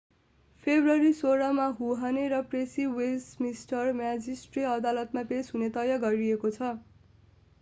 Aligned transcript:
February 0.63 1.09
16 1.15 1.49
मा 1.57 1.65
हुहने 1.81 2.23
र 2.29 2.39
प्रेसी 2.53 2.85
वेस्टमिन्स्टर 2.93 3.93
म्याजिस्ट्रेट 3.99 4.69
अदालतमा 4.71 5.23
पेश 5.33 5.51
हुने 5.57 5.69
तय 5.77 5.99
गरिएको 6.01 6.51
छ 6.57 6.71